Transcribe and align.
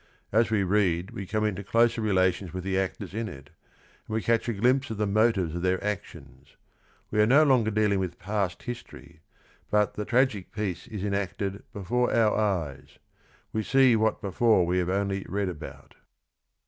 As 0.31 0.49
we 0.49 0.63
read 0.63 1.11
we 1.11 1.27
come 1.27 1.45
into 1.45 1.63
closer 1.63 2.01
relations 2.01 2.53
with 2.53 2.63
the 2.63 2.79
actors 2.79 3.13
in 3.13 3.29
it, 3.29 3.51
and 4.07 4.15
we 4.15 4.23
catch 4.23 4.49
a 4.49 4.53
glimpse 4.53 4.89
of 4.89 4.97
the 4.97 5.05
motives 5.05 5.53
of 5.53 5.61
their 5.61 5.83
actions. 5.83 6.55
We 7.11 7.21
are 7.21 7.27
no 7.27 7.43
longer 7.43 7.69
deal 7.69 7.91
ing 7.91 7.99
with 7.99 8.17
past 8.17 8.63
hisfory, 8.63 9.19
but 9.69 9.93
the 9.93 10.05
"tragic 10.05 10.51
piece" 10.51 10.87
is 10.87 11.03
enacted 11.03 11.61
before 11.71 12.11
our 12.11 12.35
eyes. 12.35 12.97
We 13.53 13.61
see 13.61 13.95
what 13.95 14.21
before 14.21 14.65
we 14.65 14.79
have 14.79 14.89
only 14.89 15.23
read 15.29 15.49
about. 15.49 15.93